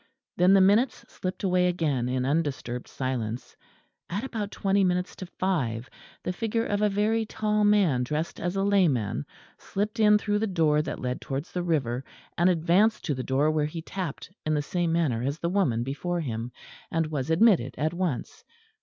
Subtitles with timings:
[0.35, 3.55] Then the minutes slipped away again in undisturbed silence.
[4.09, 5.91] At about twenty minutes to five
[6.23, 9.27] the figure of a very tall man dressed as a layman
[9.59, 12.03] slipped in through the door that led towards the river,
[12.35, 15.83] and advanced to the door where he tapped in the same manner as the woman
[15.83, 16.51] before him,
[16.89, 18.43] and was admitted at once.